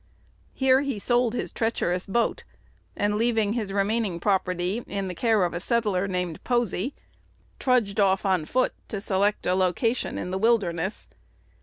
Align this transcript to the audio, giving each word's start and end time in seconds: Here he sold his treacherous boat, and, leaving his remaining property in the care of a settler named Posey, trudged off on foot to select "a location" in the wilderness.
Here 0.55 0.81
he 0.81 0.97
sold 0.97 1.33
his 1.35 1.51
treacherous 1.51 2.07
boat, 2.07 2.43
and, 2.95 3.19
leaving 3.19 3.53
his 3.53 3.71
remaining 3.71 4.19
property 4.19 4.83
in 4.87 5.07
the 5.07 5.13
care 5.13 5.43
of 5.43 5.53
a 5.53 5.59
settler 5.59 6.07
named 6.07 6.43
Posey, 6.43 6.95
trudged 7.59 7.99
off 7.99 8.25
on 8.25 8.45
foot 8.45 8.73
to 8.87 8.99
select 8.99 9.45
"a 9.45 9.53
location" 9.53 10.17
in 10.17 10.31
the 10.31 10.39
wilderness. 10.39 11.07